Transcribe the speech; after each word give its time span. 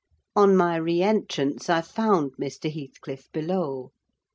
On 0.35 0.57
my 0.57 0.77
re 0.77 1.03
entrance, 1.03 1.69
I 1.69 1.81
found 1.81 2.31
Mr. 2.37 2.73
Heathcliff 2.73 3.31
below. 3.31 3.91